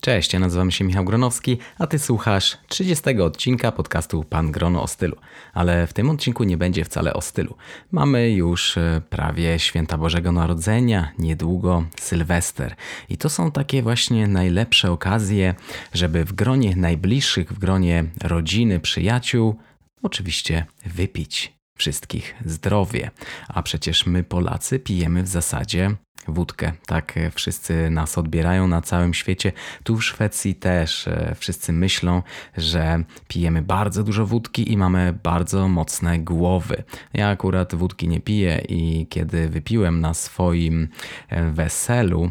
Cześć, 0.00 0.32
ja 0.32 0.38
nazywam 0.38 0.70
się 0.70 0.84
Michał 0.84 1.04
Gronowski, 1.04 1.58
a 1.78 1.86
ty 1.86 1.98
słuchasz 1.98 2.58
30 2.68 3.20
odcinka 3.20 3.72
podcastu 3.72 4.24
Pan 4.24 4.52
Grono 4.52 4.82
o 4.82 4.86
stylu. 4.86 5.16
Ale 5.52 5.86
w 5.86 5.92
tym 5.92 6.10
odcinku 6.10 6.44
nie 6.44 6.56
będzie 6.56 6.84
wcale 6.84 7.14
o 7.14 7.20
stylu. 7.20 7.56
Mamy 7.92 8.30
już 8.30 8.76
e, 8.76 9.02
prawie 9.10 9.58
święta 9.58 9.98
Bożego 9.98 10.32
Narodzenia, 10.32 11.12
niedługo 11.18 11.84
Sylwester. 12.00 12.74
I 13.08 13.16
to 13.16 13.28
są 13.28 13.52
takie 13.52 13.82
właśnie 13.82 14.26
najlepsze 14.26 14.90
okazje, 14.90 15.54
żeby 15.94 16.24
w 16.24 16.32
gronie 16.32 16.76
najbliższych, 16.76 17.52
w 17.52 17.58
gronie 17.58 18.04
rodziny, 18.22 18.80
przyjaciół, 18.80 19.56
oczywiście 20.02 20.66
wypić 20.86 21.52
wszystkich 21.78 22.34
zdrowie. 22.44 23.10
A 23.48 23.62
przecież 23.62 24.06
my 24.06 24.24
Polacy 24.24 24.78
pijemy 24.78 25.22
w 25.22 25.28
zasadzie 25.28 25.90
wódkę. 26.30 26.72
Tak 26.86 27.16
e, 27.16 27.30
wszyscy 27.30 27.90
nas 27.90 28.18
odbierają 28.18 28.68
na 28.68 28.82
całym 28.82 29.14
świecie. 29.14 29.52
Tu 29.84 29.96
w 29.96 30.04
Szwecji 30.04 30.54
też 30.54 31.08
e, 31.08 31.34
wszyscy 31.38 31.72
myślą, 31.72 32.22
że 32.56 33.04
pijemy 33.28 33.62
bardzo 33.62 34.02
dużo 34.02 34.26
wódki 34.26 34.72
i 34.72 34.76
mamy 34.76 35.18
bardzo 35.22 35.68
mocne 35.68 36.18
głowy. 36.18 36.82
Ja 37.14 37.28
akurat 37.28 37.74
wódki 37.74 38.08
nie 38.08 38.20
piję 38.20 38.64
i 38.68 39.06
kiedy 39.10 39.48
wypiłem 39.48 40.00
na 40.00 40.14
swoim 40.14 40.88
e, 41.28 41.50
weselu 41.50 42.30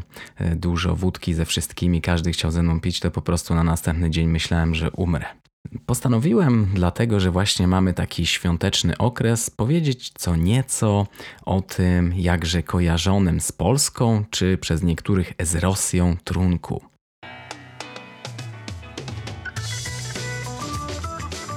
dużo 0.55 0.95
wódki 0.95 1.33
ze 1.33 1.45
wszystkimi, 1.45 2.01
każdy 2.01 2.31
chciał 2.31 2.51
ze 2.51 2.63
mną 2.63 2.81
pić, 2.81 2.99
to 2.99 3.11
po 3.11 3.21
prostu 3.21 3.55
na 3.55 3.63
następny 3.63 4.09
dzień 4.09 4.27
myślałem, 4.27 4.75
że 4.75 4.91
umrę. 4.91 5.25
Postanowiłem, 5.85 6.67
dlatego 6.73 7.19
że 7.19 7.31
właśnie 7.31 7.67
mamy 7.67 7.93
taki 7.93 8.25
świąteczny 8.25 8.97
okres, 8.97 9.49
powiedzieć 9.49 10.11
co 10.17 10.35
nieco 10.35 11.07
o 11.45 11.61
tym 11.61 12.13
jakże 12.15 12.63
kojarzonym 12.63 13.41
z 13.41 13.51
Polską, 13.51 14.23
czy 14.29 14.57
przez 14.57 14.83
niektórych 14.83 15.33
z 15.41 15.55
Rosją 15.55 16.17
trunku. 16.23 16.81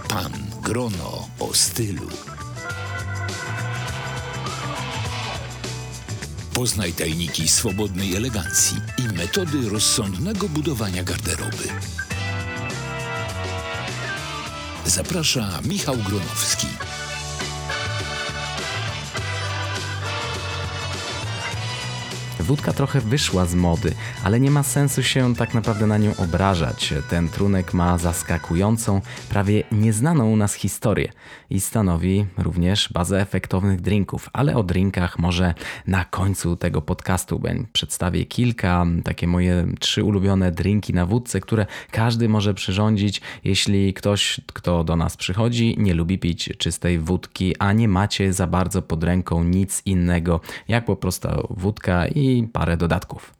Pan 0.08 0.32
Grono 0.62 1.28
o 1.40 1.54
stylu. 1.54 2.08
Poznaj 6.54 6.92
tajniki 6.92 7.48
swobodnej 7.48 8.16
elegancji 8.16 8.76
i 8.98 9.14
metody 9.18 9.68
rozsądnego 9.68 10.48
budowania 10.48 11.04
garderoby. 11.04 11.68
Zaprasza 14.86 15.60
Michał 15.64 15.96
Gronowski. 15.96 16.66
Wódka 22.42 22.72
trochę 22.72 23.00
wyszła 23.00 23.46
z 23.46 23.54
mody, 23.54 23.94
ale 24.24 24.40
nie 24.40 24.50
ma 24.50 24.62
sensu 24.62 25.02
się 25.02 25.34
tak 25.34 25.54
naprawdę 25.54 25.86
na 25.86 25.98
nią 25.98 26.16
obrażać. 26.16 26.94
Ten 27.10 27.28
trunek 27.28 27.74
ma 27.74 27.98
zaskakującą, 27.98 29.00
prawie 29.28 29.62
nieznaną 29.72 30.30
u 30.30 30.36
nas 30.36 30.54
historię 30.54 31.12
i 31.50 31.60
stanowi 31.60 32.26
również 32.38 32.92
bazę 32.92 33.20
efektownych 33.20 33.80
drinków, 33.80 34.28
ale 34.32 34.56
o 34.56 34.62
drinkach 34.62 35.18
może 35.18 35.54
na 35.86 36.04
końcu 36.04 36.56
tego 36.56 36.82
podcastu 36.82 37.40
przedstawię 37.72 38.24
kilka, 38.24 38.86
takie 39.04 39.26
moje 39.26 39.66
trzy 39.80 40.04
ulubione 40.04 40.52
drinki 40.52 40.94
na 40.94 41.06
wódce, 41.06 41.40
które 41.40 41.66
każdy 41.90 42.28
może 42.28 42.54
przyrządzić, 42.54 43.20
jeśli 43.44 43.94
ktoś, 43.94 44.40
kto 44.46 44.84
do 44.84 44.96
nas 44.96 45.16
przychodzi, 45.16 45.76
nie 45.78 45.94
lubi 45.94 46.18
pić 46.18 46.50
czystej 46.58 46.98
wódki, 46.98 47.56
a 47.58 47.72
nie 47.72 47.88
macie 47.88 48.32
za 48.32 48.46
bardzo 48.46 48.82
pod 48.82 49.04
ręką 49.04 49.44
nic 49.44 49.82
innego, 49.86 50.40
jak 50.68 50.84
po 50.84 50.96
prostu 50.96 51.28
wódka 51.50 52.06
i 52.06 52.31
i 52.38 52.48
parę 52.48 52.76
dodatków. 52.76 53.34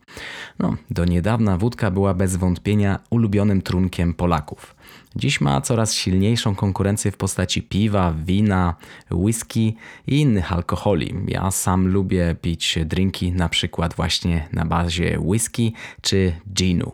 No, 0.59 0.77
do 0.91 1.05
niedawna 1.05 1.59
wódka 1.59 1.91
była 1.91 2.15
bez 2.15 2.37
wątpienia 2.37 2.99
ulubionym 3.11 3.63
trunkiem 3.63 4.15
Polaków. 4.15 4.75
Dziś 5.17 5.41
ma 5.41 5.61
coraz 5.61 5.95
silniejszą 5.95 6.55
konkurencję 6.55 7.11
w 7.11 7.17
postaci 7.17 7.63
piwa, 7.63 8.15
wina, 8.25 8.75
whisky 9.11 9.77
i 10.07 10.21
innych 10.21 10.53
alkoholi. 10.53 11.15
Ja 11.28 11.51
sam 11.51 11.89
lubię 11.89 12.37
pić 12.41 12.78
drinki 12.84 13.33
na 13.33 13.49
przykład 13.49 13.95
właśnie 13.95 14.49
na 14.53 14.65
bazie 14.65 15.19
whisky 15.21 15.72
czy 16.01 16.33
ginu. 16.53 16.93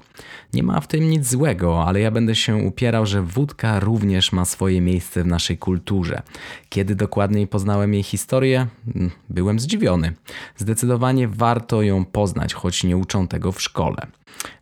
Nie 0.53 0.63
ma 0.63 0.81
w 0.81 0.87
tym 0.87 1.11
nic 1.11 1.29
złego, 1.29 1.85
ale 1.85 2.01
ja 2.01 2.11
będę 2.11 2.35
się 2.35 2.57
upierał, 2.57 3.07
że 3.07 3.23
wódka 3.23 3.81
również 3.81 4.33
ma 4.33 4.45
swoje 4.45 4.81
miejsce 4.81 5.25
w 5.25 5.27
naszej 5.27 5.59
kulturze. 5.59 6.23
Kiedy 6.69 6.95
dokładniej 6.95 7.47
poznałem 7.47 7.95
jej 7.95 8.03
historię, 8.03 8.67
mm, 8.95 9.11
byłem 9.31 9.61
zdziwiony. 9.61 10.13
Zdecydowanie 10.57 11.29
warto 11.29 11.83
ją 11.83 12.05
poznać, 12.05 12.55
choć 12.55 12.85
nie 12.85 12.97
uczą 13.09 13.29
tego 13.29 13.53
w 13.53 13.63
szkole. 13.63 14.07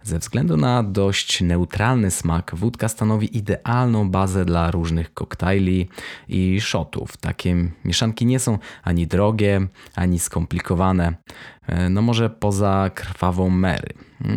Ze 0.02 0.18
względu 0.18 0.56
na 0.56 0.82
dość 0.82 1.40
neutralny 1.40 2.10
smak, 2.10 2.52
wódka 2.54 2.88
stanowi 2.88 3.36
idealną 3.36 4.10
bazę 4.10 4.44
dla 4.44 4.70
różnych 4.70 5.14
koktajli 5.14 5.88
i 6.28 6.60
shotów. 6.60 7.16
Takie 7.16 7.56
mieszanki 7.84 8.26
nie 8.26 8.38
są 8.38 8.58
ani 8.82 9.06
drogie, 9.06 9.66
ani 9.94 10.18
skomplikowane. 10.18 11.14
E, 11.66 11.88
no 11.88 12.02
może 12.02 12.30
poza 12.30 12.90
krwawą 12.94 13.50
Mary, 13.50 13.88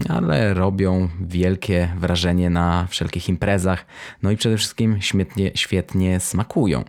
ale 0.10 0.54
robią 0.54 1.10
wielkie 1.22 1.90
wrażenie 1.98 2.50
na 2.50 2.88
wszelkich 2.90 3.30
imprezach. 3.30 3.86
No 4.24 4.32
i 4.32 4.38
przede 4.38 4.58
wszystkim 4.58 5.02
świetnie, 5.02 5.52
świetnie 5.56 6.20
smakują. 6.20 6.84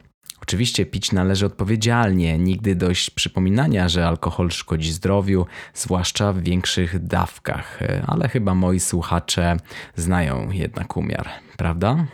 Oczywiście 0.51 0.87
pić 0.87 1.13
należy 1.13 1.47
odpowiedzialnie, 1.47 2.39
nigdy 2.39 2.75
dość 2.75 3.11
przypominania, 3.11 3.89
że 3.89 4.07
alkohol 4.07 4.51
szkodzi 4.51 4.93
zdrowiu, 4.93 5.47
zwłaszcza 5.75 6.33
w 6.33 6.41
większych 6.43 7.07
dawkach, 7.07 7.79
ale 8.07 8.29
chyba 8.29 8.55
moi 8.55 8.81
słuchacze 8.81 9.57
znają 9.97 10.51
jednak 10.51 10.97
umiar, 10.97 11.29
prawda? 11.57 12.07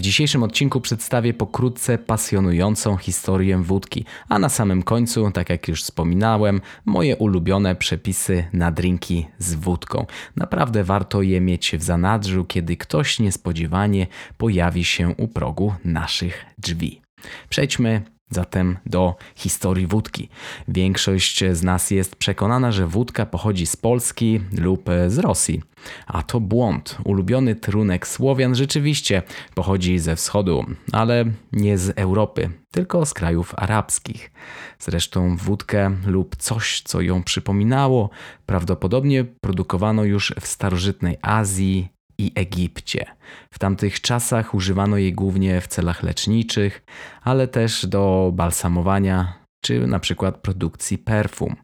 W 0.00 0.02
dzisiejszym 0.02 0.42
odcinku 0.42 0.80
przedstawię 0.80 1.34
pokrótce 1.34 1.98
pasjonującą 1.98 2.96
historię 2.96 3.58
wódki, 3.58 4.04
a 4.28 4.38
na 4.38 4.48
samym 4.48 4.82
końcu, 4.82 5.30
tak 5.30 5.50
jak 5.50 5.68
już 5.68 5.82
wspominałem, 5.82 6.60
moje 6.84 7.16
ulubione 7.16 7.76
przepisy 7.76 8.44
na 8.52 8.72
drinki 8.72 9.26
z 9.38 9.54
wódką. 9.54 10.06
Naprawdę 10.36 10.84
warto 10.84 11.22
je 11.22 11.40
mieć 11.40 11.76
w 11.76 11.82
zanadrzu, 11.82 12.44
kiedy 12.44 12.76
ktoś 12.76 13.18
niespodziewanie 13.18 14.06
pojawi 14.38 14.84
się 14.84 15.14
u 15.18 15.28
progu 15.28 15.74
naszych 15.84 16.46
drzwi. 16.58 17.00
Przejdźmy 17.48 18.02
Zatem 18.30 18.78
do 18.86 19.16
historii 19.34 19.86
wódki. 19.86 20.28
Większość 20.68 21.44
z 21.52 21.62
nas 21.62 21.90
jest 21.90 22.16
przekonana, 22.16 22.72
że 22.72 22.86
wódka 22.86 23.26
pochodzi 23.26 23.66
z 23.66 23.76
Polski 23.76 24.40
lub 24.58 24.88
z 25.08 25.18
Rosji. 25.18 25.62
A 26.06 26.22
to 26.22 26.40
błąd. 26.40 26.98
Ulubiony 27.04 27.54
trunek 27.54 28.08
Słowian 28.08 28.54
rzeczywiście 28.54 29.22
pochodzi 29.54 29.98
ze 29.98 30.16
wschodu, 30.16 30.64
ale 30.92 31.24
nie 31.52 31.78
z 31.78 31.98
Europy, 31.98 32.50
tylko 32.70 33.06
z 33.06 33.14
krajów 33.14 33.54
arabskich. 33.56 34.30
Zresztą 34.78 35.36
wódkę 35.36 35.96
lub 36.06 36.36
coś, 36.36 36.82
co 36.84 37.00
ją 37.00 37.22
przypominało, 37.22 38.10
prawdopodobnie 38.46 39.24
produkowano 39.24 40.04
już 40.04 40.34
w 40.40 40.46
starożytnej 40.46 41.16
Azji, 41.22 41.88
i 42.20 42.32
Egipcie. 42.34 43.06
W 43.52 43.58
tamtych 43.58 44.00
czasach 44.00 44.54
używano 44.54 44.96
jej 44.96 45.12
głównie 45.12 45.60
w 45.60 45.66
celach 45.66 46.02
leczniczych, 46.02 46.82
ale 47.22 47.48
też 47.48 47.86
do 47.86 48.32
balsamowania 48.34 49.40
czy 49.64 49.86
na 49.86 49.98
przykład 49.98 50.36
produkcji 50.36 50.98
perfum. 50.98 51.56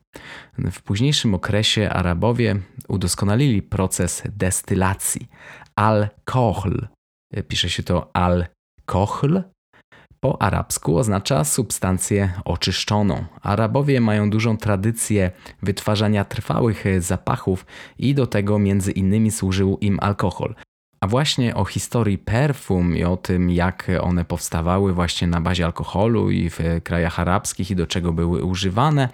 W 0.59 0.83
późniejszym 0.83 1.35
okresie 1.35 1.91
Arabowie 1.91 2.57
udoskonalili 2.89 3.63
proces 3.63 4.23
destylacji. 4.37 5.29
Al-kohl, 5.77 6.89
pisze 7.49 7.71
się 7.71 7.83
to 7.83 8.11
al-kohl, 8.17 9.43
po 10.27 10.43
arabsku 10.43 10.99
oznacza 10.99 11.45
substancję 11.45 12.33
oczyszczoną. 12.45 13.25
Arabowie 13.43 14.01
mają 14.01 14.31
dużą 14.31 14.57
tradycję 14.57 15.31
wytwarzania 15.63 16.25
trwałych 16.25 16.85
zapachów 16.99 17.67
i 17.99 18.15
do 18.15 18.27
tego 18.27 18.59
między 18.59 18.93
innymi 18.93 19.31
służył 19.31 19.79
im 19.81 19.99
alkohol. 20.01 20.55
A 21.01 21.07
właśnie 21.07 21.55
o 21.55 21.65
historii 21.65 22.19
perfum 22.19 22.97
i 22.97 23.05
o 23.05 23.17
tym, 23.17 23.51
jak 23.51 23.91
one 24.01 24.25
powstawały 24.25 24.93
właśnie 24.93 25.27
na 25.27 25.41
bazie 25.41 25.65
alkoholu 25.65 26.31
i 26.31 26.51
w 26.51 26.59
krajach 26.85 27.21
arabskich 27.21 27.71
i 27.71 27.77
do 27.77 27.87
czego 27.87 28.13
były 28.13 28.45
używane, 28.45 29.09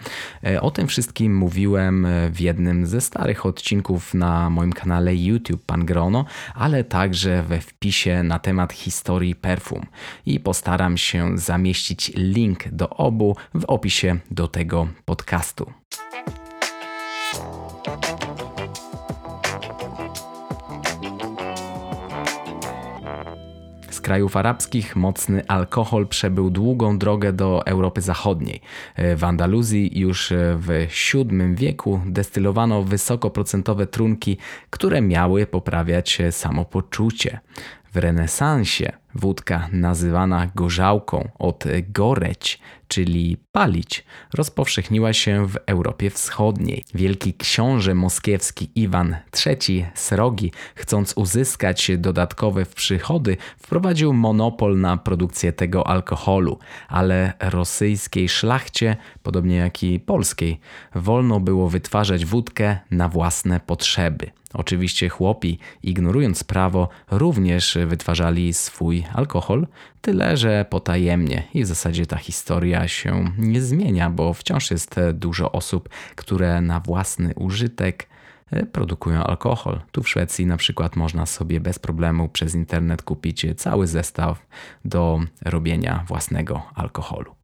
e, 0.45 0.61
o 0.61 0.71
tym 0.71 0.87
wszystkim 0.87 1.37
mówiłem 1.37 2.07
w 2.31 2.41
jednym 2.41 2.87
ze 2.87 3.01
starych 3.01 3.47
odcinków 3.47 4.15
na 4.15 4.51
moim 4.51 4.73
kanale 4.73 5.17
YouTube 5.17 5.65
Pan 5.67 5.87
Grono, 5.87 6.25
ale 6.55 6.85
także 6.85 7.43
we 7.43 7.61
wpisie 7.61 8.23
na 8.23 8.39
temat 8.39 8.73
historii 8.73 9.35
perfum. 9.35 9.87
I 10.27 10.41
postaram 10.41 10.97
się 10.97 11.39
zamieścić 11.39 12.13
link 12.17 12.69
do 12.69 12.91
obu 12.91 13.37
w 13.55 13.65
opisie 13.65 14.17
do 14.31 14.49
tego 14.49 14.89
podcastu. 15.05 15.73
Krajów 24.03 24.37
arabskich 24.37 24.97
mocny 24.97 25.47
alkohol 25.47 26.07
przebył 26.07 26.51
długą 26.51 26.99
drogę 26.99 27.33
do 27.33 27.67
Europy 27.67 28.01
Zachodniej. 28.01 28.61
W 29.17 29.25
Andaluzji 29.25 30.01
już 30.01 30.33
w 30.57 30.87
VII 31.15 31.55
wieku 31.55 32.01
destylowano 32.07 32.83
wysokoprocentowe 32.83 33.87
trunki, 33.87 34.37
które 34.71 35.03
miały 35.03 35.47
poprawiać 35.47 36.19
samopoczucie. 36.31 37.41
W 37.93 37.97
renesansie 37.97 38.93
wódka 39.15 39.69
nazywana 39.73 40.51
gorzałką 40.55 41.29
od 41.39 41.65
goreć, 41.89 42.59
czyli 42.89 43.37
palić, 43.53 44.05
rozpowszechniła 44.35 45.13
się 45.13 45.47
w 45.47 45.57
Europie 45.67 46.11
Wschodniej. 46.11 46.85
Wielki 46.95 47.35
książę 47.35 47.95
moskiewski 47.95 48.71
Iwan 48.75 49.17
III 49.47 49.87
Srogi, 49.95 50.53
chcąc 50.75 51.13
uzyskać 51.17 51.91
dodatkowe 51.99 52.67
przychody, 52.67 53.37
wprowadził 53.59 54.13
monopol 54.13 54.81
na 54.81 54.97
produkcję 54.97 55.53
tego 55.53 55.87
alkoholu, 55.87 56.59
ale 56.89 57.33
rosyjskiej 57.41 58.29
szlachcie, 58.29 58.97
podobnie 59.23 59.57
jak 59.57 59.83
i 59.83 60.01
polskiej, 60.01 60.61
wolno 60.95 61.41
było 61.41 61.69
wytwarzać 61.69 62.25
wódkę 62.25 62.79
na 62.91 63.09
własne 63.09 63.61
potrzeby. 63.61 64.31
Oczywiście 64.55 65.09
chłopi, 65.09 65.59
ignorując 65.83 66.45
prawo, 66.45 66.89
również 67.11 67.79
wytwarzali 67.87 68.53
swój 68.53 69.02
alkohol, 69.15 69.67
tyle 70.01 70.37
że 70.37 70.67
potajemnie 70.71 71.43
i 71.55 71.65
w 71.65 71.67
zasadzie 71.67 72.07
ta 72.07 72.17
historia 72.17 72.89
się 72.89 73.25
nie 73.39 73.61
zmienia, 73.61 74.11
bo 74.11 74.35
wciąż 74.35 74.71
jest 74.71 75.01
dużo 75.13 75.53
osób, 75.53 75.89
które 76.17 76.61
na 76.61 76.81
własny 76.81 77.35
użytek 77.35 78.09
e, 78.51 78.67
produkują 78.67 79.25
alkohol. 79.25 79.81
Tu 79.93 80.03
w 80.03 80.09
Szwecji 80.09 80.47
na 80.47 80.57
przykład 80.57 80.97
można 80.97 81.27
sobie 81.27 81.61
bez 81.61 81.79
problemu 81.79 82.29
przez 82.29 82.55
internet 82.55 83.03
kupić 83.03 83.47
cały 83.57 83.87
zestaw 83.87 84.47
do 84.85 85.21
robienia 85.45 86.05
własnego 86.09 86.63
alkoholu. 86.75 87.35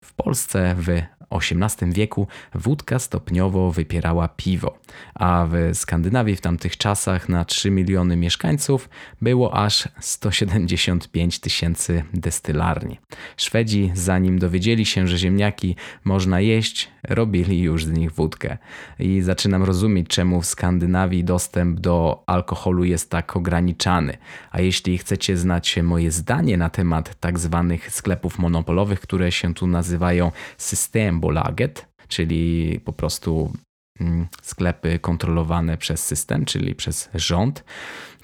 W 0.00 0.14
Polsce 0.14 0.74
w 0.78 1.02
XVIII 1.36 1.92
wieku 1.92 2.26
wódka 2.54 2.98
stopniowo 2.98 3.72
wypierała 3.72 4.28
piwo, 4.28 4.78
a 5.14 5.46
w 5.50 5.76
Skandynawii 5.76 6.36
w 6.36 6.40
tamtych 6.40 6.76
czasach 6.76 7.28
na 7.28 7.44
3 7.44 7.70
miliony 7.70 8.16
mieszkańców 8.16 8.88
było 9.22 9.54
aż 9.54 9.88
175 10.00 11.38
tysięcy 11.38 12.04
destylarni. 12.14 13.00
Szwedzi, 13.36 13.90
zanim 13.94 14.38
dowiedzieli 14.38 14.86
się, 14.86 15.08
że 15.08 15.18
ziemniaki 15.18 15.76
można 16.04 16.40
jeść, 16.40 16.90
robili 17.08 17.60
już 17.60 17.84
z 17.84 17.90
nich 17.90 18.12
wódkę. 18.12 18.58
I 18.98 19.20
zaczynam 19.20 19.62
rozumieć, 19.62 20.08
czemu 20.08 20.42
w 20.42 20.46
Skandynawii 20.46 21.24
dostęp 21.24 21.80
do 21.80 22.22
alkoholu 22.26 22.84
jest 22.84 23.10
tak 23.10 23.36
ograniczany. 23.36 24.16
A 24.50 24.60
jeśli 24.60 24.98
chcecie 24.98 25.36
znać 25.36 25.76
moje 25.82 26.10
zdanie 26.10 26.56
na 26.56 26.70
temat 26.70 27.14
tak 27.20 27.38
zwanych 27.38 27.90
sklepów 27.90 28.38
monopolowych, 28.38 29.00
które 29.00 29.32
się 29.32 29.54
tu 29.54 29.66
nazywają 29.66 30.32
Systembolaget, 31.22 31.86
czyli 32.08 32.80
po 32.84 32.92
prostu 32.92 33.52
mm, 34.00 34.26
sklepy 34.42 34.98
kontrolowane 34.98 35.78
przez 35.78 36.06
system, 36.06 36.44
czyli 36.44 36.74
przez 36.74 37.10
rząd, 37.14 37.64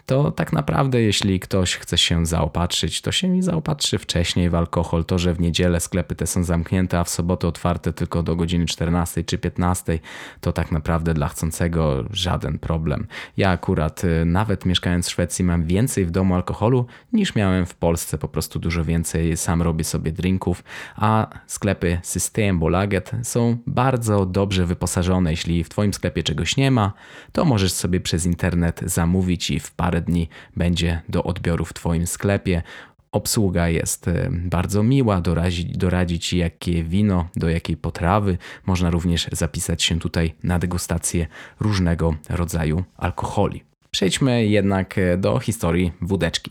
to 0.08 0.30
tak 0.30 0.52
naprawdę 0.52 1.00
jeśli 1.00 1.40
ktoś 1.40 1.76
chce 1.76 1.98
się 1.98 2.26
zaopatrzyć, 2.26 3.00
to 3.00 3.12
się 3.12 3.28
nie 3.28 3.42
zaopatrzy 3.42 3.98
wcześniej 3.98 4.50
w 4.50 4.54
alkohol. 4.54 5.04
To, 5.04 5.18
że 5.18 5.34
w 5.34 5.40
niedzielę 5.40 5.80
sklepy 5.80 6.14
te 6.14 6.26
są 6.26 6.44
zamknięte, 6.44 6.98
a 6.98 7.04
w 7.04 7.08
sobotę 7.08 7.48
otwarte 7.48 7.92
tylko 7.92 8.22
do 8.22 8.36
godziny 8.36 8.66
14 8.66 9.24
czy 9.24 9.38
15, 9.38 9.98
to 10.40 10.52
tak 10.52 10.72
naprawdę 10.72 11.14
dla 11.14 11.28
chcącego 11.28 12.04
żaden 12.10 12.58
problem. 12.58 13.06
Ja 13.36 13.50
akurat 13.50 14.04
y, 14.04 14.24
nawet 14.24 14.66
mieszkając 14.66 15.06
w 15.06 15.10
Szwecji 15.10 15.44
mam 15.44 15.64
więcej 15.64 16.06
w 16.06 16.10
domu 16.10 16.34
alkoholu 16.34 16.86
niż 17.12 17.34
miałem 17.34 17.66
w 17.66 17.74
Polsce, 17.74 18.18
po 18.18 18.28
prostu 18.28 18.58
dużo 18.58 18.84
więcej. 18.84 19.36
Sam 19.36 19.62
robię 19.62 19.84
sobie 19.84 20.12
drinków, 20.12 20.64
a 20.96 21.26
sklepy 21.46 22.00
Systembolaget 22.02 23.10
są 23.22 23.56
bardzo 23.66 24.26
dobrze 24.26 24.66
wyposażone. 24.66 25.30
Jeśli 25.30 25.64
w 25.64 25.68
Twoim 25.68 25.94
sklepie 25.94 26.22
czegoś 26.22 26.56
nie 26.56 26.70
ma, 26.70 26.92
to 27.32 27.44
możesz 27.44 27.72
sobie 27.72 28.00
przez 28.00 28.26
internet 28.26 28.80
zamówić 28.84 29.50
i 29.50 29.60
w 29.60 29.72
parę 29.72 29.97
parę 29.98 30.02
dni 30.02 30.28
będzie 30.56 31.02
do 31.08 31.22
odbioru 31.24 31.64
w 31.64 31.72
Twoim 31.72 32.06
sklepie. 32.06 32.62
Obsługa 33.12 33.68
jest 33.68 34.08
e, 34.08 34.28
bardzo 34.30 34.82
miła, 34.82 35.20
doradzić, 35.20 35.76
doradzić 35.76 36.32
jakie 36.32 36.84
wino, 36.84 37.28
do 37.36 37.48
jakiej 37.48 37.76
potrawy. 37.76 38.38
Można 38.66 38.90
również 38.90 39.28
zapisać 39.32 39.82
się 39.82 39.98
tutaj 39.98 40.34
na 40.42 40.58
degustację 40.58 41.26
różnego 41.60 42.14
rodzaju 42.28 42.84
alkoholi. 42.96 43.64
Przejdźmy 43.90 44.46
jednak 44.46 44.98
e, 44.98 45.16
do 45.16 45.38
historii 45.38 45.92
wódeczki. 46.00 46.50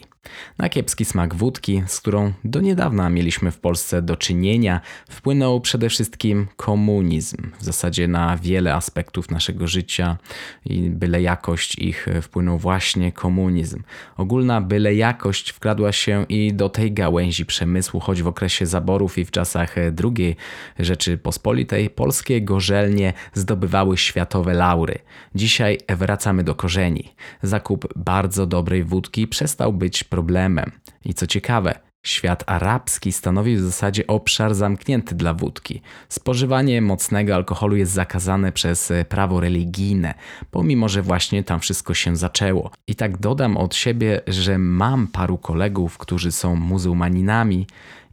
Na 0.58 0.70
kiepski 0.70 1.06
smak 1.06 1.36
wódki, 1.36 1.84
z 1.88 2.00
którą 2.00 2.34
do 2.44 2.62
niedawna 2.62 3.10
mieliśmy 3.10 3.52
w 3.52 3.60
Polsce 3.60 4.02
do 4.02 4.16
czynienia, 4.16 4.82
wpłynął 5.10 5.62
przede 5.62 5.90
wszystkim 5.90 6.48
komunizm. 6.56 7.38
W 7.60 7.64
zasadzie 7.64 8.08
na 8.08 8.38
wiele 8.38 8.74
aspektów 8.74 9.32
naszego 9.32 9.68
życia 9.68 10.18
i 10.66 10.90
byle 10.90 11.22
jakość 11.22 11.80
ich 11.80 12.08
wpłynął 12.22 12.58
właśnie 12.58 13.12
komunizm. 13.12 13.84
Ogólna 14.18 14.62
byle 14.62 14.96
jakość 14.96 15.50
wkradła 15.50 15.92
się 15.92 16.26
i 16.30 16.54
do 16.54 16.70
tej 16.70 16.92
gałęzi 16.92 17.46
przemysłu, 17.46 18.00
choć 18.00 18.22
w 18.22 18.28
okresie 18.28 18.66
zaborów 18.66 19.18
i 19.18 19.26
w 19.26 19.32
czasach 19.32 19.76
II 20.04 20.36
Rzeczypospolitej 20.80 21.90
polskie 21.90 22.42
gorzelnie 22.42 23.14
zdobywały 23.34 23.98
światowe 23.98 24.54
laury. 24.54 25.00
Dzisiaj 25.36 25.78
wracamy 25.90 26.44
do 26.44 26.56
korzeni. 26.56 27.14
Zakup 27.44 27.94
bardzo 27.96 28.46
dobrej 28.46 28.84
wódki 28.84 29.28
przestał 29.28 29.74
być 29.74 30.04
problemem. 30.18 30.72
I 31.06 31.14
co 31.14 31.28
ciekawe, 31.28 31.80
Świat 32.06 32.44
arabski 32.48 33.12
stanowi 33.12 33.56
w 33.56 33.62
zasadzie 33.62 34.08
obszar 34.08 34.56
zamknięty 34.56 35.16
dla 35.16 35.34
wódki. 35.34 35.82
Spożywanie 36.10 36.82
mocnego 36.82 37.36
alkoholu 37.36 37.76
jest 37.76 37.92
zakazane 37.92 38.52
przez 38.52 38.94
prawo 39.10 39.40
religijne, 39.40 40.14
pomimo 40.52 40.90
że 40.90 41.02
właśnie 41.02 41.44
tam 41.44 41.60
wszystko 41.60 41.94
się 41.94 42.16
zaczęło. 42.16 42.72
I 42.88 42.96
tak 42.96 43.18
dodam 43.18 43.58
od 43.58 43.76
siebie, 43.76 44.22
że 44.28 44.58
mam 44.58 45.08
paru 45.08 45.38
kolegów, 45.38 45.98
którzy 45.98 46.32
są 46.32 46.56
muzułmaninami 46.56 47.68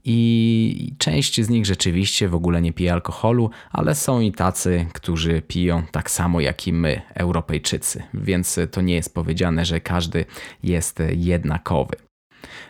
i 0.04 0.94
część 0.98 1.42
z 1.42 1.48
nich 1.48 1.66
rzeczywiście 1.66 2.28
w 2.28 2.34
ogóle 2.34 2.62
nie 2.62 2.72
pije 2.72 2.92
alkoholu, 2.92 3.50
ale 3.70 3.94
są 3.94 4.20
i 4.20 4.32
tacy, 4.32 4.86
którzy 4.92 5.42
piją 5.42 5.82
tak 5.92 6.10
samo 6.10 6.40
jak 6.40 6.66
i 6.66 6.72
my, 6.72 7.02
Europejczycy, 7.14 8.02
więc 8.14 8.58
to 8.70 8.80
nie 8.80 8.94
jest 8.94 9.14
powiedziane, 9.14 9.64
że 9.64 9.80
każdy 9.80 10.24
jest 10.62 11.02
jednakowy. 11.16 11.96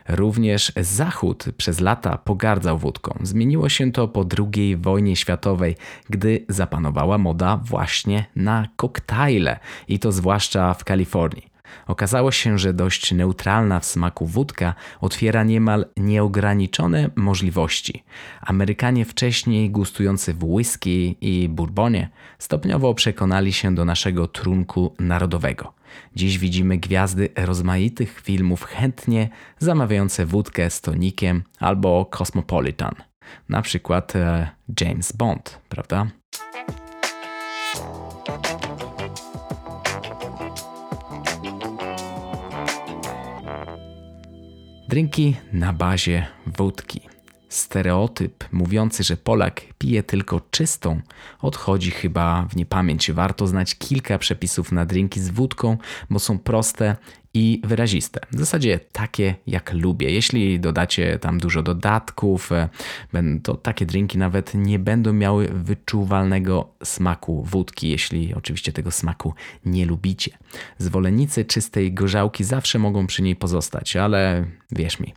Również 0.09 0.73
Zachód 0.77 1.45
przez 1.57 1.81
lata 1.81 2.19
pogardzał 2.19 2.79
wódką. 2.79 3.19
Zmieniło 3.23 3.69
się 3.69 3.93
to 3.93 4.09
po 4.09 4.27
II 4.55 4.77
wojnie 4.77 5.17
światowej, 5.17 5.77
gdy 6.11 6.45
zapanowała 6.49 7.19
moda 7.19 7.57
właśnie 7.57 8.25
na 8.37 8.69
koktajle 8.77 9.59
i 9.89 9.99
to 9.99 10.13
zwłaszcza 10.13 10.75
w 10.75 10.85
Kalifornii. 10.85 11.54
Okazało 11.87 12.33
się, 12.33 12.59
że 12.59 12.75
dość 12.75 13.13
neutralna 13.13 13.81
w 13.81 13.85
smaku 13.85 14.27
wódka 14.27 14.75
otwiera 15.01 15.45
niemal 15.45 15.87
nieograniczone 15.97 17.11
możliwości. 17.17 18.05
Amerykanie 18.41 19.05
wcześniej 19.05 19.71
gustujący 19.71 20.35
w 20.35 20.45
whisky 20.45 21.17
i 21.21 21.49
bourbonie 21.49 22.09
stopniowo 22.39 22.95
przekonali 22.95 23.53
się 23.53 23.75
do 23.75 23.85
naszego 23.85 24.29
trunku 24.29 24.95
narodowego. 24.99 25.73
Dziś 26.17 26.39
widzimy 26.39 26.79
gwiazdy 26.79 27.29
rozmaitych 27.37 28.21
filmów 28.21 28.65
chętnie 28.65 29.29
zamawiające 29.59 30.27
wódkę 30.27 30.71
z 30.71 30.81
tonikiem 30.81 31.43
albo 31.61 32.05
Cosmopolitan. 32.05 32.95
Na 33.49 33.63
przykład 33.63 34.17
e, 34.17 34.49
James 34.81 35.13
Bond, 35.13 35.61
prawda? 35.69 36.07
Drinki 44.95 45.37
na 45.53 45.73
bazie 45.73 46.27
wódki. 46.47 47.01
Stereotyp 47.49 48.45
mówiący, 48.53 49.05
że 49.05 49.17
Polak 49.17 49.61
pije 49.79 50.03
tylko 50.03 50.41
czystą, 50.51 51.01
odchodzi 51.41 51.91
chyba 51.91 52.47
w 52.51 52.57
niepamięć. 52.57 53.13
Warto 53.13 53.47
znać 53.47 53.75
kilka 53.75 54.19
przepisów 54.19 54.73
na 54.73 54.87
drinki 54.87 55.21
z 55.21 55.31
wódką, 55.31 55.79
bo 56.11 56.19
są 56.19 56.39
proste 56.39 56.97
i 57.35 57.61
wyraziste. 57.65 58.21
W 58.33 58.39
zasadzie 58.39 58.81
takie 58.93 59.35
jak 59.47 59.73
lubię. 59.73 60.11
Jeśli 60.11 60.61
dodacie 60.61 61.19
tam 61.19 61.39
dużo 61.39 61.63
dodatków, 61.63 62.53
e, 62.53 62.69
to 63.43 63.55
takie 63.55 63.87
drinki 63.87 64.19
nawet 64.19 64.55
nie 64.55 64.79
będą 64.79 65.13
miały 65.13 65.49
wyczuwalnego 65.49 66.75
smaku 66.85 67.45
wódki, 67.45 67.89
jeśli 67.89 68.35
oczywiście 68.35 68.73
tego 68.73 68.91
smaku 68.91 69.35
nie 69.65 69.87
lubicie. 69.87 70.39
Zwolennicy 70.79 71.45
czystej 71.45 71.93
gorzałki 71.93 72.45
zawsze 72.45 72.79
mogą 72.79 73.07
przy 73.07 73.23
niej 73.23 73.37
pozostać, 73.37 73.97
ale 73.97 74.45
wierz 74.73 75.01
mi, 75.01 75.15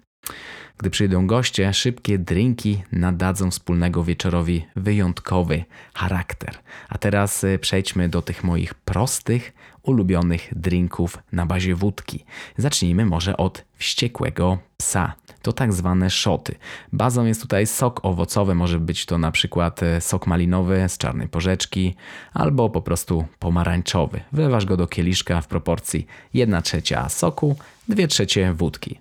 Gdy 0.77 0.89
przyjdą 0.89 1.27
goście, 1.27 1.73
szybkie 1.73 2.19
drinki 2.19 2.83
nadadzą 2.91 3.51
wspólnego 3.51 4.03
wieczorowi 4.03 4.65
wyjątkowy 4.75 5.63
charakter. 5.93 6.55
A 6.89 6.97
teraz 6.97 7.43
y, 7.43 7.59
przejdźmy 7.59 8.09
do 8.09 8.21
tych 8.21 8.43
moich 8.43 8.73
prostych, 8.73 9.53
ulubionych 9.87 10.53
drinków 10.55 11.17
na 11.31 11.45
bazie 11.45 11.75
wódki. 11.75 12.25
Zacznijmy 12.57 13.05
może 13.05 13.37
od 13.37 13.65
wściekłego 13.73 14.57
psa. 14.77 15.13
To 15.41 15.53
tak 15.53 15.73
zwane 15.73 16.09
szoty. 16.09 16.55
Bazą 16.93 17.25
jest 17.25 17.41
tutaj 17.41 17.67
sok 17.67 17.99
owocowy, 18.05 18.55
może 18.55 18.79
być 18.79 19.05
to 19.05 19.17
na 19.17 19.31
przykład 19.31 19.83
y, 19.83 20.01
sok 20.01 20.27
malinowy 20.27 20.89
z 20.89 20.97
czarnej 20.97 21.27
porzeczki 21.27 21.95
albo 22.33 22.69
po 22.69 22.81
prostu 22.81 23.25
pomarańczowy. 23.39 24.21
Wlewasz 24.31 24.65
go 24.65 24.77
do 24.77 24.87
kieliszka 24.87 25.41
w 25.41 25.47
proporcji 25.47 26.07
1 26.33 26.61
trzecia 26.61 27.09
soku, 27.09 27.55
2 27.87 28.07
trzecie 28.07 28.53
wódki. 28.53 28.99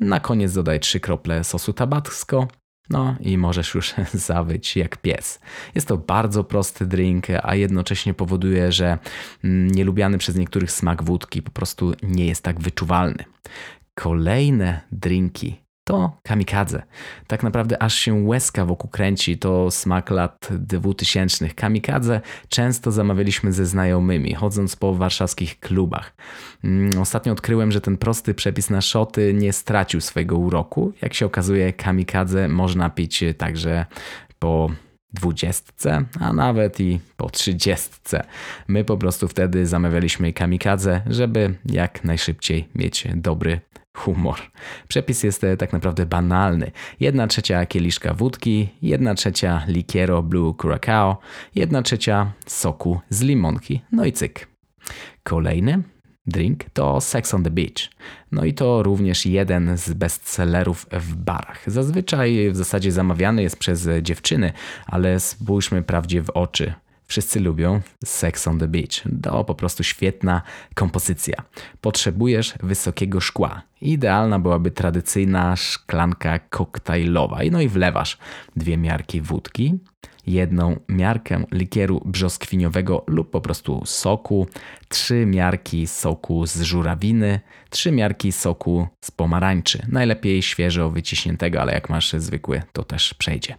Na 0.00 0.20
koniec 0.20 0.52
dodaj 0.52 0.80
3 0.80 1.00
krople 1.00 1.44
sosu 1.44 1.72
tabasco, 1.72 2.48
no 2.90 3.16
i 3.20 3.38
możesz 3.38 3.74
już 3.74 3.94
zawyć 4.28 4.76
jak 4.76 4.96
pies. 4.96 5.40
Jest 5.74 5.88
to 5.88 5.96
bardzo 5.96 6.44
prosty 6.44 6.86
drink, 6.86 7.26
a 7.42 7.54
jednocześnie 7.54 8.14
powoduje, 8.14 8.72
że 8.72 8.98
mm, 9.44 9.70
nielubiany 9.70 10.18
przez 10.18 10.36
niektórych 10.36 10.72
smak 10.72 11.02
wódki 11.02 11.42
po 11.42 11.50
prostu 11.50 11.92
nie 12.02 12.26
jest 12.26 12.42
tak 12.42 12.60
wyczuwalny. 12.60 13.24
Kolejne 13.94 14.80
drinki 14.92 15.65
to 15.86 16.12
kamikadze. 16.22 16.82
Tak 17.26 17.42
naprawdę 17.42 17.82
aż 17.82 17.94
się 17.94 18.14
łezka 18.14 18.64
wokół 18.64 18.90
kręci, 18.90 19.38
to 19.38 19.70
smak 19.70 20.10
lat 20.10 20.48
2000. 20.50 21.48
Kamikadze 21.48 22.20
często 22.48 22.92
zamawialiśmy 22.92 23.52
ze 23.52 23.66
znajomymi, 23.66 24.34
chodząc 24.34 24.76
po 24.76 24.94
warszawskich 24.94 25.60
klubach. 25.60 26.12
Mm, 26.64 27.00
ostatnio 27.00 27.32
odkryłem, 27.32 27.72
że 27.72 27.80
ten 27.80 27.96
prosty 27.96 28.34
przepis 28.34 28.70
na 28.70 28.80
szoty 28.80 29.34
nie 29.34 29.52
stracił 29.52 30.00
swojego 30.00 30.38
uroku. 30.38 30.92
Jak 31.02 31.14
się 31.14 31.26
okazuje, 31.26 31.72
kamikadze 31.72 32.48
można 32.48 32.90
pić 32.90 33.24
także 33.38 33.86
po 34.38 34.70
dwudziestce, 35.12 36.04
a 36.20 36.32
nawet 36.32 36.80
i 36.80 37.00
po 37.16 37.30
trzydziestce. 37.30 38.24
My 38.68 38.84
po 38.84 38.96
prostu 38.96 39.28
wtedy 39.28 39.66
zamawialiśmy 39.66 40.32
kamikadze, 40.32 41.02
żeby 41.06 41.54
jak 41.66 42.04
najszybciej 42.04 42.68
mieć 42.74 43.08
dobry 43.14 43.60
humor. 43.96 44.40
Przepis 44.88 45.22
jest 45.22 45.44
e, 45.44 45.56
tak 45.56 45.72
naprawdę 45.72 46.06
banalny. 46.06 46.70
Jedna 47.00 47.26
trzecia 47.26 47.66
kieliszka 47.66 48.14
wódki, 48.14 48.68
jedna 48.82 49.14
trzecia 49.14 49.62
likiero 49.68 50.22
Blue 50.22 50.54
Curacao, 50.54 51.18
jedna 51.54 51.82
trzecia 51.82 52.32
soku 52.46 53.00
z 53.10 53.22
limonki, 53.22 53.80
no 53.92 54.04
i 54.04 54.12
cyk. 54.12 54.48
Kolejny 55.22 55.82
drink 56.26 56.64
to 56.72 57.00
Sex 57.00 57.34
on 57.34 57.42
the 57.42 57.50
Beach. 57.50 57.90
No 58.32 58.44
i 58.44 58.54
to 58.54 58.82
również 58.82 59.26
jeden 59.26 59.78
z 59.78 59.92
bestsellerów 59.92 60.86
w 60.92 61.14
barach. 61.14 61.62
Zazwyczaj 61.66 62.50
w 62.50 62.56
zasadzie 62.56 62.92
zamawiany 62.92 63.42
jest 63.42 63.58
przez 63.58 63.88
dziewczyny, 64.02 64.52
ale 64.86 65.20
spójrzmy 65.20 65.82
prawdzie 65.82 66.22
w 66.22 66.30
oczy. 66.30 66.74
Wszyscy 67.06 67.40
lubią 67.40 67.80
Sex 68.04 68.48
on 68.48 68.58
the 68.58 68.68
Beach. 68.68 69.02
To 69.22 69.44
po 69.44 69.54
prostu 69.54 69.82
świetna 69.82 70.42
kompozycja. 70.74 71.42
Potrzebujesz 71.80 72.54
wysokiego 72.62 73.20
szkła. 73.20 73.62
Idealna 73.80 74.38
byłaby 74.38 74.70
tradycyjna 74.70 75.56
szklanka 75.56 76.38
koktajlowa. 76.38 77.38
No 77.50 77.60
i 77.60 77.68
wlewasz 77.68 78.18
dwie 78.56 78.76
miarki 78.76 79.20
wódki, 79.20 79.78
jedną 80.26 80.76
miarkę 80.88 81.44
likieru 81.52 82.02
brzoskwiniowego 82.04 83.04
lub 83.06 83.30
po 83.30 83.40
prostu 83.40 83.82
soku, 83.84 84.46
trzy 84.88 85.26
miarki 85.26 85.86
soku 85.86 86.46
z 86.46 86.60
żurawiny, 86.60 87.40
trzy 87.70 87.92
miarki 87.92 88.32
soku 88.32 88.86
z 89.04 89.10
pomarańczy. 89.10 89.86
Najlepiej 89.88 90.42
świeżo 90.42 90.90
wyciśniętego, 90.90 91.60
ale 91.62 91.72
jak 91.72 91.90
masz 91.90 92.12
zwykły, 92.12 92.62
to 92.72 92.84
też 92.84 93.14
przejdzie. 93.14 93.56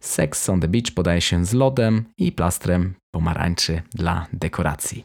Sex 0.00 0.48
on 0.48 0.60
the 0.60 0.68
Beach 0.68 0.90
podaje 0.94 1.20
się 1.20 1.44
z 1.44 1.52
lodem 1.52 2.04
i 2.18 2.32
plastrem 2.32 2.94
pomarańczy 3.10 3.82
dla 3.94 4.26
dekoracji. 4.32 5.04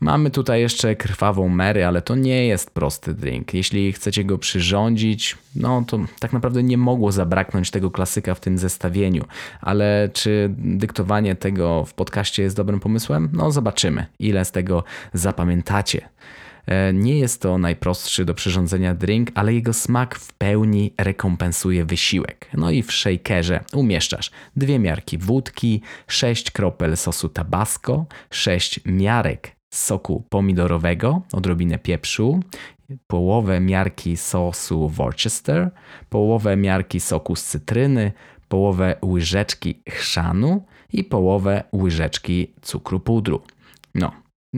Mamy 0.00 0.30
tutaj 0.30 0.60
jeszcze 0.60 0.96
krwawą 0.96 1.48
Mary, 1.48 1.86
ale 1.86 2.02
to 2.02 2.14
nie 2.14 2.46
jest 2.46 2.70
prosty 2.70 3.14
drink. 3.14 3.54
Jeśli 3.54 3.92
chcecie 3.92 4.24
go 4.24 4.38
przyrządzić, 4.38 5.36
no 5.56 5.84
to 5.86 5.98
tak 6.18 6.32
naprawdę 6.32 6.62
nie 6.62 6.78
mogło 6.78 7.12
zabraknąć 7.12 7.70
tego 7.70 7.90
klasyka 7.90 8.34
w 8.34 8.40
tym 8.40 8.58
zestawieniu. 8.58 9.24
Ale 9.60 10.10
czy 10.12 10.50
dyktowanie 10.58 11.34
tego 11.34 11.84
w 11.84 11.94
podcaście 11.94 12.42
jest 12.42 12.56
dobrym 12.56 12.80
pomysłem? 12.80 13.28
No 13.32 13.50
zobaczymy, 13.50 14.06
ile 14.18 14.44
z 14.44 14.52
tego 14.52 14.84
zapamiętacie. 15.12 16.08
E, 16.66 16.92
nie 16.92 17.18
jest 17.18 17.42
to 17.42 17.58
najprostszy 17.58 18.24
do 18.24 18.34
przyrządzenia 18.34 18.94
drink, 18.94 19.30
ale 19.34 19.54
jego 19.54 19.72
smak 19.72 20.14
w 20.14 20.32
pełni 20.32 20.92
rekompensuje 20.98 21.84
wysiłek. 21.84 22.48
No 22.54 22.70
i 22.70 22.82
w 22.82 22.92
shakerze 22.92 23.60
umieszczasz 23.72 24.30
dwie 24.56 24.78
miarki 24.78 25.18
wódki, 25.18 25.82
6 26.06 26.50
kropel 26.50 26.96
sosu 26.96 27.28
tabasco, 27.28 28.06
6 28.30 28.80
miarek 28.84 29.53
soku 29.76 30.24
pomidorowego, 30.28 31.22
odrobinę 31.32 31.78
pieprzu, 31.78 32.40
połowę 33.06 33.60
miarki 33.60 34.16
sosu 34.16 34.88
Worcester, 34.88 35.70
połowę 36.08 36.56
miarki 36.56 37.00
soku 37.00 37.36
z 37.36 37.44
cytryny, 37.44 38.12
połowę 38.48 38.96
łyżeczki 39.04 39.82
chrzanu 39.88 40.64
i 40.92 41.04
połowę 41.04 41.64
łyżeczki 41.72 42.52
cukru 42.62 43.00
pudru. 43.00 43.42
No, 43.94 44.12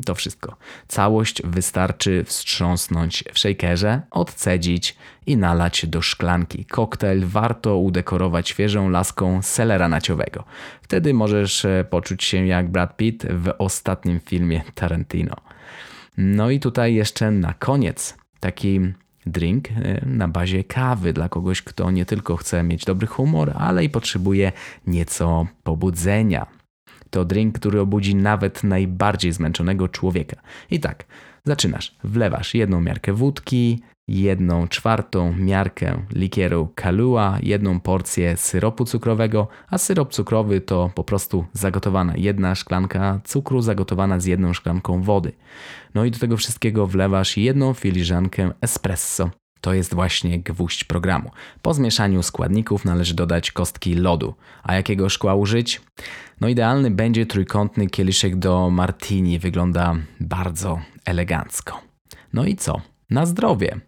to 0.05 0.15
wszystko. 0.15 0.57
Całość 0.89 1.43
wystarczy 1.43 2.25
wstrząsnąć 2.25 3.25
w 3.33 3.39
shakerze, 3.39 4.03
odcedzić 4.11 4.97
i 5.27 5.37
nalać 5.37 5.87
do 5.87 6.03
szklanki. 6.03 6.65
Koktajl 6.65 7.25
warto 7.27 7.79
udekorować 7.79 8.49
świeżą 8.49 8.89
laską 8.89 9.43
selera 9.43 9.89
naciowego. 9.89 10.45
Wtedy 10.83 11.15
możesz 11.15 11.65
e, 11.65 11.85
poczuć 11.91 12.25
się 12.25 12.47
jak 12.47 12.71
Brad 12.71 12.97
Pitt 12.97 13.27
w 13.31 13.53
ostatnim 13.59 14.21
filmie 14.21 14.63
Tarantino. 14.75 15.37
No 16.17 16.51
i 16.51 16.61
tutaj 16.61 16.95
jeszcze 16.95 17.31
na 17.31 17.55
koniec 17.55 18.17
taki 18.41 18.81
drink 19.27 19.71
e, 19.71 20.07
na 20.07 20.29
bazie 20.29 20.65
kawy 20.65 21.13
dla 21.13 21.29
kogoś, 21.29 21.63
kto 21.63 21.91
nie 21.91 22.07
tylko 22.07 22.37
chce 22.37 22.63
mieć 22.63 22.85
dobry 22.85 23.07
humor, 23.07 23.53
ale 23.59 23.85
i 23.85 23.91
potrzebuje 23.91 24.53
nieco 24.87 25.47
pobudzenia. 25.63 26.56
To 27.17 27.25
drink, 27.25 27.59
który 27.59 27.81
obudzi 27.81 28.15
nawet 28.15 28.65
najbardziej 28.65 29.33
zmęczonego 29.33 29.89
człowieka. 29.89 30.37
I 30.71 30.81
tak, 30.81 31.05
zaczynasz. 31.45 31.97
Wlewasz 32.05 32.55
jedną 32.55 32.81
miarkę 32.81 33.13
wódki, 33.13 33.81
jedną 34.09 34.69
czwartą 34.69 35.33
miarkę 35.33 36.03
likieru 36.13 36.69
Kahlua, 36.75 37.39
jedną 37.43 37.81
porcję 37.81 38.37
syropu 38.37 38.85
cukrowego, 38.85 39.49
a 39.71 39.79
syrop 39.79 40.13
cukrowy 40.13 40.61
to 40.61 40.91
po 40.95 41.05
prostu 41.05 41.45
zagotowana 41.53 42.13
jedna 42.17 42.55
szklanka 42.55 43.21
cukru 43.25 43.63
zagotowana 43.63 44.21
z 44.21 44.25
jedną 44.25 44.53
szklanką 44.53 45.03
wody. 45.03 45.33
No 45.95 46.05
i 46.05 46.11
do 46.11 46.19
tego 46.19 46.37
wszystkiego 46.37 46.87
wlewasz 46.87 47.37
jedną 47.37 47.75
filiżankę 47.75 48.51
espresso. 48.61 49.31
To 49.67 49.75
jest 49.75 49.95
właśnie 49.95 50.39
gwóźdź 50.39 50.85
programu. 50.85 51.31
Po 51.63 51.75
zmieszaniu 51.75 52.23
składników 52.23 52.85
należy 52.85 53.15
dodać 53.15 53.53
kostki 53.53 53.95
lodu. 53.95 54.35
A 54.63 54.75
jakiego 54.75 55.09
szkła 55.09 55.35
użyć? 55.35 55.81
No 56.41 56.49
idealny 56.49 56.91
będzie 56.91 57.27
trójkątny 57.27 57.87
kieliszek 57.87 58.37
do 58.37 58.71
martini. 58.71 59.39
Wygląda 59.39 59.95
bardzo 60.21 60.81
elegancko. 61.05 61.81
No 62.33 62.45
i 62.45 62.57
co? 62.57 62.81
Na 63.11 63.27
zdrowie! 63.27 63.81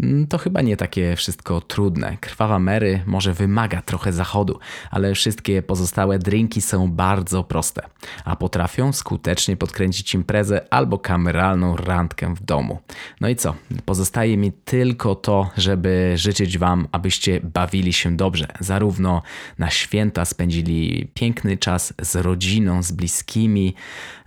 Mm, 0.00 0.26
to 0.26 0.38
chyba 0.38 0.62
nie 0.62 0.76
takie 0.76 1.16
wszystko 1.16 1.60
trudne. 1.60 2.16
Krwawa 2.20 2.58
Mary 2.58 3.02
może 3.06 3.34
wymaga 3.34 3.82
trochę 3.82 4.12
zachodu, 4.12 4.58
ale 4.90 5.14
wszystkie 5.14 5.62
pozostałe 5.62 6.18
drinki 6.18 6.60
są 6.60 6.90
bardzo 6.90 7.44
proste, 7.44 7.82
a 8.24 8.36
potrafią 8.36 8.92
skutecznie 8.92 9.56
podkręcić 9.56 10.14
imprezę 10.14 10.66
albo 10.70 10.98
kameralną 10.98 11.76
randkę 11.76 12.34
w 12.34 12.42
domu. 12.42 12.78
No 13.20 13.28
i 13.28 13.36
co? 13.36 13.54
Pozostaje 13.84 14.36
mi 14.36 14.52
tylko 14.52 15.14
to, 15.14 15.50
żeby 15.56 16.12
życzyć 16.16 16.58
Wam, 16.58 16.88
abyście 16.92 17.40
bawili 17.40 17.92
się 17.92 18.16
dobrze, 18.16 18.46
zarówno 18.60 19.22
na 19.58 19.70
święta 19.70 20.24
spędzili 20.24 21.08
piękny 21.14 21.56
czas 21.56 21.94
z 22.02 22.16
rodziną, 22.16 22.82
z 22.82 22.92
bliskimi, 22.92 23.74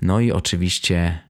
no 0.02 0.20
i 0.20 0.32
oczywiście 0.32 1.27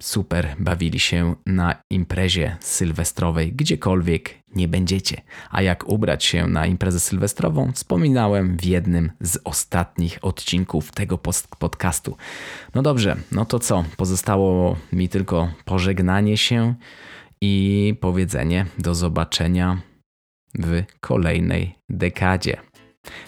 super 0.00 0.56
bawili 0.58 1.00
się 1.00 1.34
na 1.46 1.82
imprezie 1.90 2.56
sylwestrowej, 2.60 3.52
gdziekolwiek 3.52 4.34
nie 4.54 4.68
będziecie. 4.68 5.22
A 5.50 5.62
jak 5.62 5.88
ubrać 5.88 6.24
się 6.24 6.46
na 6.46 6.66
imprezę 6.66 7.00
sylwestrową, 7.00 7.72
wspominałem 7.72 8.56
w 8.56 8.64
jednym 8.64 9.12
z 9.20 9.38
ostatnich 9.44 10.18
odcinków 10.22 10.92
tego 10.92 11.18
podcastu. 11.58 12.16
No 12.74 12.82
dobrze, 12.82 13.16
no 13.32 13.44
to 13.44 13.58
co? 13.58 13.84
Pozostało 13.96 14.76
mi 14.92 15.08
tylko 15.08 15.52
pożegnanie 15.64 16.36
się 16.36 16.74
i 17.40 17.94
powiedzenie 18.00 18.66
do 18.78 18.94
zobaczenia 18.94 19.80
w 20.58 20.82
kolejnej 21.00 21.74
dekadzie. 21.88 22.56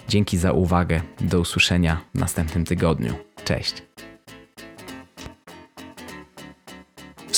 Dzięki 0.07 0.37
za 0.37 0.51
uwagę. 0.51 1.01
Do 1.21 1.39
usłyszenia 1.39 2.01
w 2.15 2.19
następnym 2.19 2.65
tygodniu. 2.65 3.13
Cześć. 3.45 3.83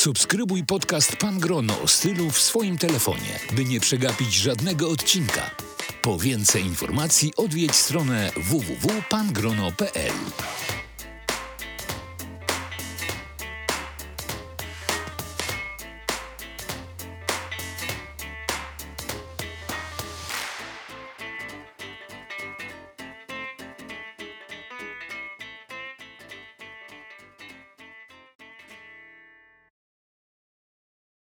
Subskrybuj 0.01 0.63
podcast 0.63 1.15
Pan 1.15 1.39
Grono 1.39 1.81
o 1.81 1.87
stylu 1.87 2.31
w 2.31 2.41
swoim 2.41 2.77
telefonie, 2.77 3.39
by 3.51 3.65
nie 3.65 3.79
przegapić 3.79 4.33
żadnego 4.33 4.89
odcinka. 4.89 5.49
Po 6.01 6.19
więcej 6.19 6.65
informacji 6.65 7.33
odwiedź 7.37 7.75
stronę 7.75 8.31
www.pangrono.pl. 8.35 10.13